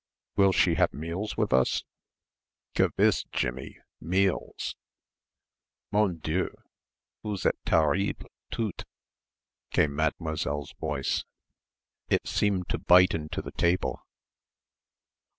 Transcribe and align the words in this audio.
"Will 0.35 0.51
she 0.51 0.73
have 0.81 0.95
meals 0.95 1.37
with 1.37 1.53
us?" 1.53 1.83
"Gewiss 2.73 3.23
Jimmie, 3.31 3.77
meals." 3.99 4.75
"Mon 5.91 6.17
Dieu, 6.17 6.49
vous 7.21 7.35
êtes 7.43 7.51
terribles, 7.67 8.27
toutes!" 8.49 8.83
came 9.69 9.95
Mademoiselle's 9.95 10.73
voice. 10.79 11.23
It 12.09 12.27
seemed 12.27 12.67
to 12.69 12.79
bite 12.79 13.13
into 13.13 13.43
the 13.43 13.51
table. 13.51 14.01